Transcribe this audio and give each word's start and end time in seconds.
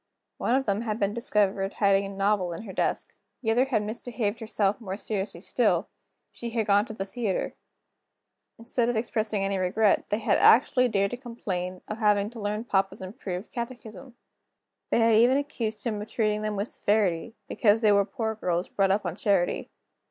One 0.39 0.55
of 0.55 0.65
them 0.65 0.81
had 0.81 0.99
been 0.99 1.13
discovered 1.13 1.73
hiding 1.75 2.07
a 2.07 2.09
novel 2.09 2.53
in 2.53 2.63
her 2.63 2.73
desk. 2.73 3.13
The 3.43 3.51
other 3.51 3.65
had 3.65 3.83
misbehaved 3.83 4.39
herself 4.39 4.81
more 4.81 4.97
seriously 4.97 5.41
still 5.41 5.89
she 6.31 6.49
had 6.49 6.65
gone 6.65 6.85
to 6.85 6.93
the 6.95 7.05
theater. 7.05 7.53
Instead 8.57 8.89
of 8.89 8.95
expressing 8.95 9.43
any 9.43 9.59
regret, 9.59 10.09
they 10.09 10.17
had 10.17 10.39
actually 10.39 10.87
dared 10.87 11.11
to 11.11 11.17
complain 11.17 11.81
of 11.87 11.99
having 11.99 12.31
to 12.31 12.41
learn 12.41 12.63
papa's 12.63 12.99
improved 13.03 13.51
catechism. 13.51 14.15
They 14.89 15.01
had 15.01 15.13
even 15.13 15.37
accused 15.37 15.83
him 15.83 16.01
of 16.01 16.09
treating 16.09 16.41
them 16.41 16.55
with 16.55 16.69
severity, 16.69 17.35
because 17.47 17.81
they 17.81 17.91
were 17.91 18.03
poor 18.03 18.33
girls 18.33 18.69
brought 18.69 18.89
up 18.89 19.05
on 19.05 19.15
charity. 19.15 19.69